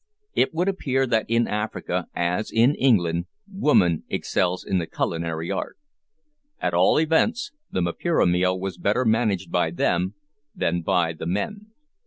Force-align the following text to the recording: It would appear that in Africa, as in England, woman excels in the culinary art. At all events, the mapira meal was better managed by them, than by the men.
It 0.33 0.51
would 0.51 0.67
appear 0.67 1.05
that 1.05 1.27
in 1.29 1.47
Africa, 1.47 2.07
as 2.15 2.49
in 2.49 2.73
England, 2.73 3.27
woman 3.47 4.03
excels 4.09 4.65
in 4.65 4.79
the 4.79 4.87
culinary 4.87 5.51
art. 5.51 5.77
At 6.59 6.73
all 6.73 6.99
events, 6.99 7.51
the 7.69 7.81
mapira 7.81 8.25
meal 8.27 8.59
was 8.59 8.79
better 8.79 9.05
managed 9.05 9.51
by 9.51 9.69
them, 9.69 10.15
than 10.55 10.81
by 10.81 11.13
the 11.13 11.27
men. 11.27 11.67